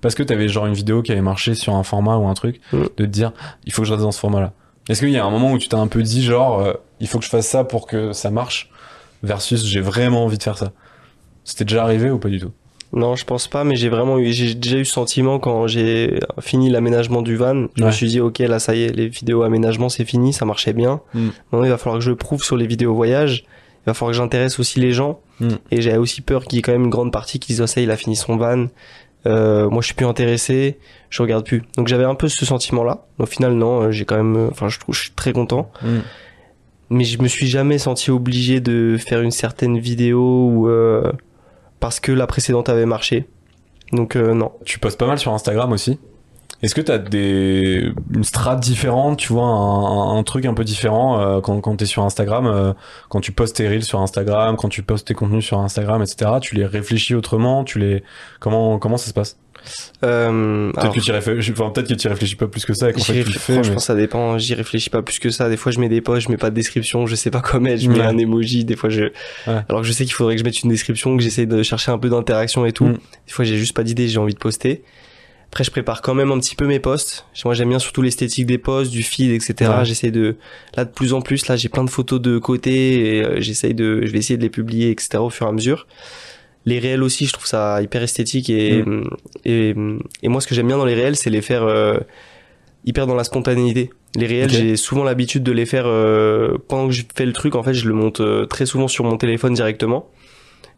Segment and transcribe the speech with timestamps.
[0.00, 2.60] parce que t'avais genre une vidéo qui avait marché sur un format ou un truc
[2.72, 2.82] Mm.
[2.82, 3.32] de te dire
[3.64, 4.52] il faut que je reste dans ce format là
[4.88, 7.08] est-ce qu'il y a un moment où tu t'es un peu dit genre euh, il
[7.08, 8.70] faut que je fasse ça pour que ça marche
[9.22, 10.72] versus j'ai vraiment envie de faire ça?
[11.44, 12.52] C'était déjà arrivé ou pas du tout?
[12.92, 16.20] Non, je pense pas, mais j'ai vraiment eu, j'ai déjà eu ce sentiment quand j'ai
[16.40, 17.66] fini l'aménagement du van.
[17.76, 20.44] Je me suis dit, ok, là, ça y est, les vidéos aménagement, c'est fini, ça
[20.44, 21.00] marchait bien.
[21.12, 21.28] Mm.
[21.50, 23.44] Maintenant, il va falloir que je le prouve sur les vidéos voyage.
[23.44, 25.20] Il va falloir que j'intéresse aussi les gens.
[25.40, 25.48] Mm.
[25.72, 27.66] Et j'avais aussi peur qu'il y ait quand même une grande partie qui disent, oh,
[27.66, 28.66] ça, il a fini son van.
[29.26, 30.78] Euh, moi, je suis plus intéressé,
[31.10, 31.62] je regarde plus.
[31.76, 33.06] Donc, j'avais un peu ce sentiment-là.
[33.18, 35.70] Au final, non, euh, j'ai quand même, euh, enfin, je trouve, je suis très content.
[35.82, 35.98] Mm.
[36.90, 41.12] Mais je me suis jamais senti obligé de faire une certaine vidéo ou, euh,
[41.80, 43.26] parce que la précédente avait marché.
[43.92, 44.52] Donc euh, non.
[44.64, 45.98] tu postes pas mal sur Instagram aussi?
[46.62, 51.20] Est-ce que t'as des une strat différente tu vois un, un- truc un peu différent
[51.20, 52.72] euh, quand quand t'es sur Instagram euh,
[53.08, 56.30] quand tu postes tes reels sur Instagram quand tu postes tes contenus sur Instagram etc
[56.40, 58.02] tu les réfléchis autrement tu les
[58.40, 59.36] comment comment ça se passe?
[60.04, 62.90] Euh, Peut-être alors, que tu réfléchis, enfin, peut-être que tu réfléchis pas plus que ça
[62.90, 63.54] et qu'en fait tu le fais.
[63.54, 65.48] franchement mais- ça dépend, j'y réfléchis pas plus que ça.
[65.48, 67.58] Des fois je mets des posts, je mets pas de description, je sais pas quoi
[67.58, 68.06] mettre, je mets Ouais.
[68.06, 69.04] un emoji, des fois je...
[69.04, 69.10] Ouais.
[69.68, 71.90] Alors que je sais qu'il faudrait que je mette une description, que j'essaie de chercher
[71.90, 72.84] un peu d'interaction et tout.
[72.86, 72.92] Mm.
[73.26, 74.82] Des fois j'ai juste pas d'idée, j'ai envie de poster.
[75.50, 77.26] Après je prépare quand même un petit peu mes posts.
[77.44, 79.70] Moi j'aime bien surtout l'esthétique des posts, du feed, etc.
[79.78, 79.84] Ouais.
[79.84, 80.36] J'essaie de...
[80.76, 83.74] Là de plus en plus, là j'ai plein de photos de côté et euh, j'essaye
[83.74, 84.02] de...
[84.04, 85.18] Je vais essayer de les publier, etc.
[85.18, 85.86] au fur et à mesure.
[86.66, 88.84] Les réels aussi, je trouve ça hyper esthétique et,
[89.44, 89.74] et,
[90.22, 91.98] et moi ce que j'aime bien dans les réels, c'est les faire euh,
[92.84, 93.90] hyper dans la spontanéité.
[94.16, 97.54] Les réels, j'ai souvent l'habitude de les faire euh, pendant que je fais le truc.
[97.54, 100.08] En fait, je le monte euh, très souvent sur mon téléphone directement.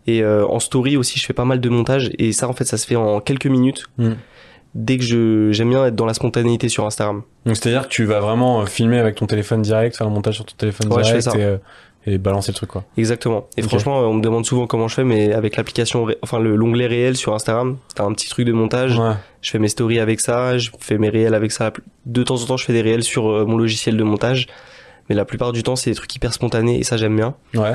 [0.09, 2.11] Et euh, en story aussi, je fais pas mal de montage.
[2.19, 3.85] Et ça, en fait, ça se fait en quelques minutes.
[3.99, 4.13] Mm.
[4.75, 7.23] Dès que je j'aime bien être dans la spontanéité sur Instagram.
[7.47, 10.35] Donc c'est-à-dire que tu vas vraiment euh, filmer avec ton téléphone direct, faire le montage
[10.37, 11.57] sur ton téléphone Ouais, direct et, euh,
[12.07, 12.85] et balancer le truc quoi.
[12.97, 13.49] Exactement.
[13.57, 16.87] Et franchement, on me demande souvent comment je fais, mais avec l'application, enfin le l'onglet
[16.87, 18.99] réel sur Instagram, t'as un petit truc de montage.
[18.99, 19.15] Ouais.
[19.41, 21.73] Je fais mes stories avec ça, je fais mes réels avec ça.
[22.07, 24.47] De temps en temps, je fais des réels sur euh, mon logiciel de montage.
[25.09, 27.35] Mais la plupart du temps, c'est des trucs hyper spontanés et ça, j'aime bien.
[27.55, 27.75] Ouais.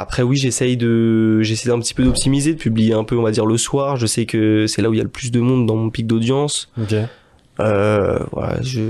[0.00, 3.30] Après, oui, j'essaye de, j'essaie un petit peu d'optimiser, de publier un peu, on va
[3.30, 3.96] dire, le soir.
[3.96, 5.90] Je sais que c'est là où il y a le plus de monde dans mon
[5.90, 6.70] pic d'audience.
[6.80, 6.94] Ok.
[7.60, 8.80] Euh, voilà, je,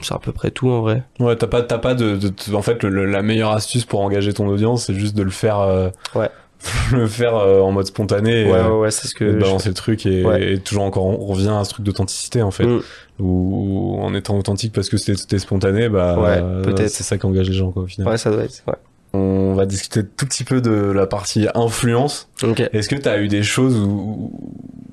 [0.00, 1.02] c'est à peu près tout, en vrai.
[1.18, 4.00] Ouais, t'as pas, t'as pas de, de- de- en fait, le- la meilleure astuce pour
[4.00, 6.28] engager ton audience, c'est juste de le faire, euh, Ouais.
[6.92, 9.32] le faire euh, en mode spontané et, Ouais, euh, ouais, ouais, c'est ce que de
[9.32, 10.52] je balancer le truc et, Ouais.
[10.52, 12.80] et toujours encore, on revient à ce truc d'authenticité en fait, Mm.
[13.18, 16.90] où, où en étant authentique parce que c'était spontané, bah, Ouais, euh, peut-être.
[16.90, 18.06] c'est ça qui engage les gens quoi au final.
[18.06, 18.74] Ouais, ça doit être, ouais.
[19.14, 22.28] On va discuter tout petit peu de la partie influence.
[22.42, 22.60] Ok.
[22.72, 24.32] Est-ce que tu as eu des choses où,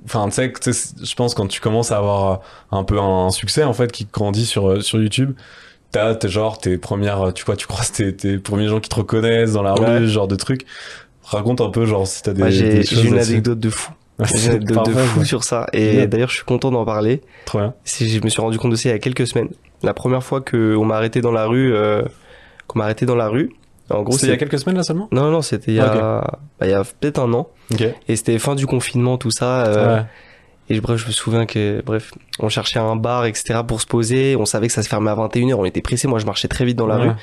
[0.05, 2.41] enfin, tu sais, je pense quand tu commences à avoir
[2.71, 5.33] un peu un succès en fait qui grandit sur euh, sur YouTube,
[5.91, 8.95] t'as t'es genre tes premières, tu vois, tu croises tes, tes premiers gens qui te
[8.95, 10.65] reconnaissent dans la rue, ce genre de trucs.
[11.23, 13.91] Raconte un peu genre si t'as des, Ouais, des j'ai une anecdote de fou.
[14.19, 15.25] J'ai une anecdote de fou ouais.
[15.25, 15.67] sur ça.
[15.73, 17.21] Et d'ailleurs, je suis content d'en parler.
[17.45, 17.73] Trop bien.
[17.85, 19.49] Je me suis rendu compte de ça il y a quelques semaines.
[19.83, 22.01] La première fois que on m'a arrêté dans la rue, euh,
[22.67, 23.51] qu'on m'a arrêté dans la rue.
[23.89, 25.07] En gros, C'était il y a quelques semaines là seulement?
[25.11, 26.21] Non, non, c'était il y a,
[26.59, 27.47] bah, il y a peut-être un an.
[27.71, 27.83] Ok.
[28.07, 29.65] Et c'était fin du confinement, tout ça.
[29.65, 30.03] euh, ouais.
[30.71, 33.61] Et bref, je me souviens que, bref, on cherchait un bar, etc.
[33.67, 34.35] pour se poser.
[34.35, 35.55] On savait que ça se fermait à 21h.
[35.55, 36.07] On était pressés.
[36.07, 37.07] Moi, je marchais très vite dans la Ouais.
[37.09, 37.15] rue.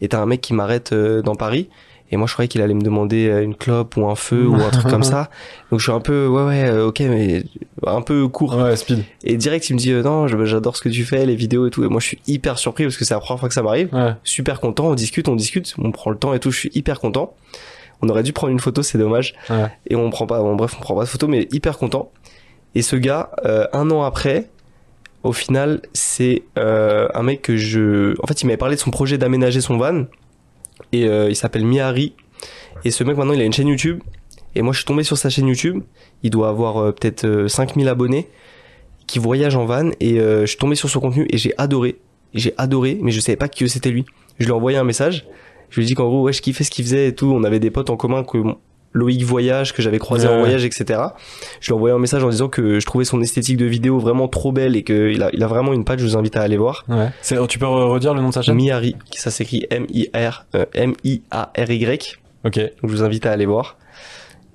[0.00, 1.68] Et t'as un mec qui m'arrête euh, dans Paris.
[2.10, 4.54] Et moi, je croyais qu'il allait me demander euh, une clope ou un feu ou
[4.56, 5.30] un truc comme ça.
[5.70, 7.42] Donc, je suis un peu, ouais, ouais, euh, ok, mais
[7.86, 8.56] un peu court.
[8.56, 9.04] Ouais, speed.
[9.24, 11.70] Et direct, il me dit, euh, non, j'adore ce que tu fais, les vidéos et
[11.70, 11.82] tout.
[11.82, 13.88] Et moi, je suis hyper surpris parce que c'est la première fois que ça m'arrive.
[13.92, 14.12] Ouais.
[14.22, 14.88] Super content.
[14.88, 15.74] On discute, on discute.
[15.78, 16.50] On prend le temps et tout.
[16.50, 17.34] Je suis hyper content.
[18.02, 19.34] On aurait dû prendre une photo, c'est dommage.
[19.48, 19.66] Ouais.
[19.88, 22.10] Et on prend pas, bon, bref, on prend pas de photo, mais hyper content.
[22.74, 24.50] Et ce gars, euh, un an après,
[25.22, 28.14] au final, c'est euh, un mec que je...
[28.22, 30.04] En fait, il m'avait parlé de son projet d'aménager son van.
[30.94, 32.12] Et euh, il s'appelle Mihari.
[32.84, 34.00] Et ce mec, maintenant, il a une chaîne YouTube.
[34.54, 35.82] Et moi, je suis tombé sur sa chaîne YouTube.
[36.22, 38.28] Il doit avoir euh, peut-être euh, 5000 abonnés
[39.08, 39.90] qui voyage en van.
[39.98, 41.96] Et euh, je suis tombé sur son contenu et j'ai adoré.
[42.32, 44.04] J'ai adoré, mais je savais pas que c'était lui.
[44.38, 45.26] Je lui ai envoyé un message.
[45.70, 47.26] Je lui ai dit qu'en gros, ouais, je kiffais ce qu'il faisait et tout.
[47.26, 48.38] On avait des potes en commun que
[48.94, 51.00] Loïc Voyage, que j'avais croisé Ouais, en voyage, etc.
[51.60, 53.98] Je lui ai envoyé un message en disant que je trouvais son esthétique de vidéo
[53.98, 55.98] vraiment trop belle et qu'il a, il a vraiment une page.
[56.00, 56.84] Je vous invite à aller voir.
[56.88, 57.08] Ouais.
[57.20, 58.54] C'est- Tu peux re- redire le nom de sa chaîne?
[58.54, 62.18] Mihari, qui ça s'écrit M-I-R, euh, M-I-A-R-Y.
[62.44, 62.56] Ok.
[62.58, 63.76] Donc je vous invite à aller voir.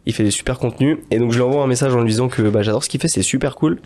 [0.05, 0.97] Il fait des super contenus.
[1.11, 2.99] Et donc je lui envoie un message en lui disant que bah, j'adore ce qu'il
[3.01, 3.79] fait, c'est super cool.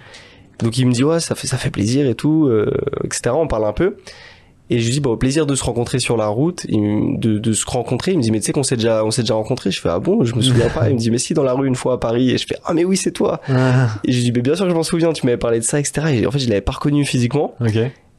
[0.59, 2.71] Donc il me dit ouais ça fait ça fait plaisir et tout, euh,
[3.03, 3.31] etc.
[3.33, 3.95] On parle un peu.
[4.69, 7.53] Et je lui dis bah au plaisir de se rencontrer sur la route, de, de
[7.53, 8.13] se rencontrer.
[8.13, 9.71] Il me dit mais tu sais qu'on s'est déjà on s'est déjà rencontré.
[9.71, 10.23] Je fais ah bon?
[10.23, 10.89] Je me souviens pas.
[10.89, 12.31] Il me dit mais si dans la rue une fois à Paris.
[12.31, 13.41] Et je fais ah mais oui c'est toi.
[14.03, 15.11] Et je lui dis mais bien sûr que je m'en souviens.
[15.13, 16.07] Tu m'avais parlé de ça etc.
[16.13, 17.55] Et en fait je l'avais pas reconnu physiquement.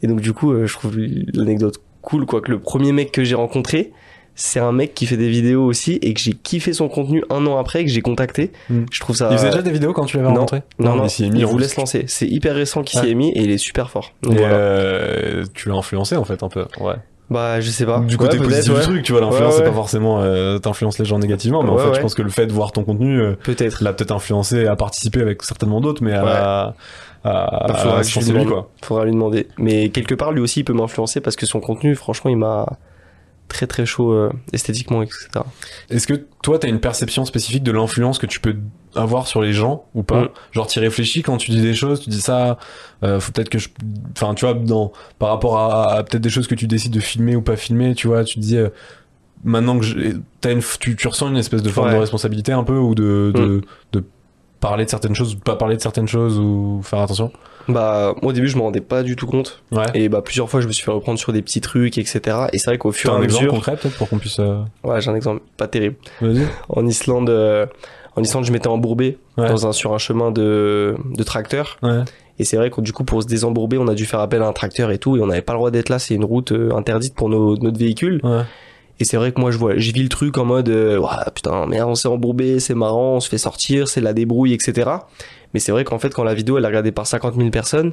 [0.02, 3.25] Et donc du coup, euh, je trouve l'anecdote cool, quoi, que le premier mec que
[3.25, 3.93] j'ai rencontré,
[4.36, 7.46] c'est un mec qui fait des vidéos aussi et que j'ai kiffé son contenu un
[7.46, 8.50] an après, que j'ai contacté.
[8.69, 8.84] Mm.
[8.90, 9.28] Je trouve ça.
[9.31, 10.62] Il faisait déjà des vidéos quand tu l'avais non, rencontré?
[10.78, 11.38] Non, non, il s'y est mis.
[11.40, 12.04] il vous laisse lancer.
[12.08, 13.12] C'est hyper récent qu'il s'y Ouais.
[13.12, 14.12] est mis et il est super fort.
[14.22, 14.54] Donc Et voilà.
[14.54, 16.64] euh, tu l'as influencé en fait un peu.
[16.81, 16.94] Ouais.
[17.31, 18.00] Bah, je sais pas.
[18.00, 18.78] Du Ouais, côté peut-être, positif ouais.
[18.81, 19.69] du truc, tu vois, l'influence Ouais, c'est ouais.
[19.70, 22.00] pas forcément euh, t'influences les gens négativement, mais en Ouais, fait je ouais.
[22.02, 23.82] pense que le fait de voir ton contenu euh, Peut-être.
[23.82, 26.75] l'a peut-être influencé à participer avec certainement d'autres, mais à, à,
[27.25, 28.02] Bah, faudra à
[28.42, 28.69] lui quoi.
[28.82, 29.48] Faudra lui demander.
[29.58, 32.66] Mais quelque part, lui aussi, il peut m'influencer parce que son contenu, franchement, il m'a
[33.49, 35.29] très très chaud euh, esthétiquement, etc.
[35.91, 38.56] Est-ce que toi t'as une perception spécifique de l'influence que tu peux
[38.94, 40.23] avoir sur les gens ou pas?
[40.23, 40.29] Mm.
[40.52, 42.58] Genre t'y réfléchis quand tu dis des choses, tu dis ça,
[43.02, 43.69] euh, faut peut-être que je,
[44.12, 47.00] enfin tu vois, dans par rapport à, à peut-être des choses que tu décides de
[47.00, 48.69] filmer ou pas filmer, tu vois, tu te dis euh,
[49.44, 51.94] maintenant que une, tu, tu ressens une espèce de forme Ouais.
[51.94, 53.62] de responsabilité un peu ou de, de,
[53.93, 54.05] de
[54.69, 57.31] parler de certaines choses ou de pas parler de certaines choses ou faire attention.
[57.69, 59.62] Bah, moi au début, je me rendais pas du tout compte.
[59.72, 59.84] Ouais.
[59.94, 62.20] Et bah, plusieurs fois, je me suis fait reprendre sur des petits trucs, etc.
[62.52, 63.55] Et c'est vrai qu'au fur et un à exemple mesure.
[63.55, 64.38] concret peut-être pour qu'on puisse.
[64.38, 65.96] euh, Ouais, j'ai un exemple pas terrible.
[66.20, 66.46] Vas-y.
[66.69, 67.66] En Islande, euh,
[68.16, 69.49] en Islande, je m'étais embourbé Ouais.
[69.49, 71.78] dans un, sur un chemin de, de tracteur.
[71.82, 72.02] Ouais.
[72.38, 74.46] Et c'est vrai que du coup, pour se désembourber, on a dû faire appel à
[74.46, 75.16] un tracteur et tout.
[75.16, 75.99] Et on n'avait pas le droit d'être là.
[75.99, 78.20] C'est une route euh, interdite pour nos, notre véhicule.
[78.25, 78.43] Ouais.
[79.00, 81.00] Et c'est vrai que moi, je vois, j'ai vu le truc en mode, euh,
[81.35, 84.88] putain, merde, on s'est embourbé, c'est marrant, on se fait sortir, c'est la débrouille, etc.
[85.52, 87.93] Mais c'est vrai qu'en fait, quand la vidéo elle est regardée par 50 000 personnes,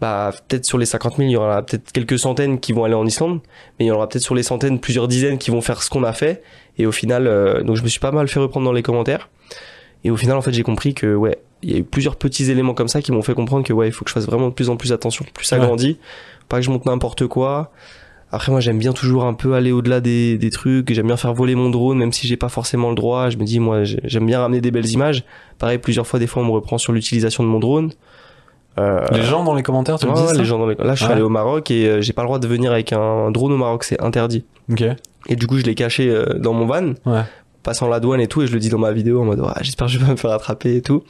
[0.00, 2.94] bah peut-être sur les 50 000, il y aura peut-être quelques centaines qui vont aller
[2.94, 3.40] en Islande,
[3.78, 5.90] mais il y en aura peut-être sur les centaines, plusieurs dizaines qui vont faire ce
[5.90, 6.42] qu'on a fait.
[6.78, 9.28] Et au final, euh, donc je me suis pas mal fait reprendre dans les commentaires.
[10.02, 12.50] Et au final, en fait, j'ai compris que ouais, il y a eu plusieurs petits
[12.50, 14.48] éléments comme ça qui m'ont fait comprendre que ouais, il faut que je fasse vraiment
[14.48, 15.24] de plus en plus attention.
[15.32, 15.64] Plus ça Ouais.
[15.66, 15.98] grandit,
[16.48, 17.70] pas que je monte n'importe quoi.
[18.34, 20.92] Après, moi, j'aime bien toujours un peu aller au-delà des, des trucs.
[20.92, 23.30] J'aime bien faire voler mon drone, même si j'ai pas forcément le droit.
[23.30, 25.24] Je me dis, moi, j'ai- j'aime bien ramener des belles images.
[25.58, 27.92] Pareil, plusieurs fois, des fois, on me reprend sur l'utilisation de mon drone.
[28.78, 30.66] Euh, Les gens dans les commentaires, tu ouais, me dis ouais, ça les gens dans
[30.66, 30.74] les...
[30.74, 31.12] Là, je suis Ouais.
[31.12, 33.56] allé au Maroc et euh, j'ai pas le droit de venir avec un drone au
[33.56, 34.44] Maroc, c'est interdit.
[35.28, 36.94] Et du coup, je l'ai caché euh, dans mon van,
[37.62, 39.86] passant la douane et tout, et je le dis dans ma vidéo en mode, j'espère
[39.86, 41.04] que je vais pas me faire attraper et tout.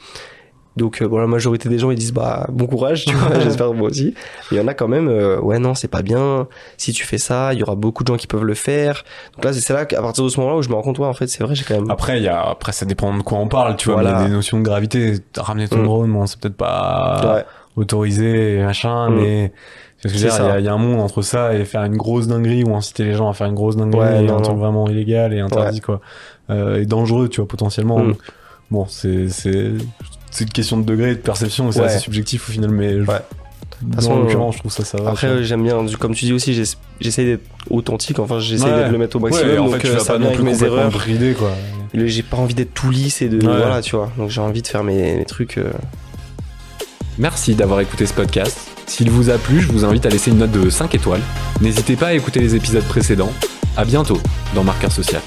[0.77, 3.73] Donc, euh, bon, la majorité des gens, ils disent, bah, bon courage, tu vois, j'espère
[3.73, 4.13] moi aussi.
[4.51, 6.47] Il y en a quand même, euh, ouais, non, c'est pas bien.
[6.77, 9.03] Si tu fais ça, il y aura beaucoup de gens qui peuvent le faire.
[9.35, 11.07] Donc là, c'est là qu'à partir de ce moment-là où je me rends compte, ouais,
[11.07, 11.89] en fait, c'est vrai, j'ai quand même.
[11.89, 14.01] Après, il y a, après, ça dépend de quoi on parle, tu vois.
[14.01, 14.11] Voilà.
[14.11, 15.13] Mais il y a des notions de gravité.
[15.37, 15.83] Ramener ton Mm.
[15.85, 17.45] drone, bon, c'est peut-être pas ouais,
[17.77, 19.15] autorisé, machin, Mm.
[19.15, 19.51] mais
[20.03, 23.05] il y, a- y un monde entre ça et faire une grosse dinguerie ou inciter
[23.05, 25.39] les gens à faire une grosse dinguerie Ouais, et non, un truc vraiment illégal et
[25.39, 26.01] interdit, quoi.
[26.49, 27.99] Euh, et dangereux, tu vois, potentiellement.
[27.99, 28.15] Mm.
[28.71, 29.27] Bon, c'est,
[30.41, 31.85] une question de degré et de perception, c'est Ouais.
[31.85, 33.21] assez subjectif au final, mais je- Ouais.
[33.81, 35.11] dans façon, l'occurrence, je trouve ça, ça va.
[35.11, 38.87] Après, euh, j'aime bien, comme tu dis aussi, j'ess- j'essaye d'être authentique, enfin, j'essaye Ouais.
[38.87, 39.59] de le mettre au Ouais, maximum.
[39.59, 40.89] en donc, fait, tu euh, vas ça pas non plus mes erreurs.
[40.91, 41.51] brider, quoi.
[41.93, 43.57] J'ai pas envie d'être tout lisse et de, Ouais.
[43.57, 44.11] voilà, tu vois.
[44.17, 45.71] Donc, j'ai envie de faire mes, mes trucs, euh,
[47.17, 48.57] Merci d'avoir écouté ce podcast.
[48.87, 51.21] S'il vous a plu, je vous invite à laisser une note de 5 étoiles.
[51.61, 53.31] N'hésitez pas à écouter les épisodes précédents.
[53.77, 54.19] À bientôt
[54.53, 55.21] dans Marqueur Social.